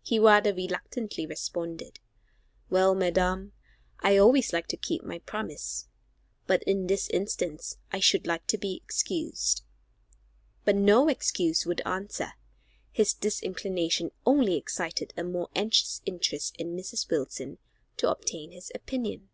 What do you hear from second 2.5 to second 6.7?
"Well, madam, I always like to keep my promise, but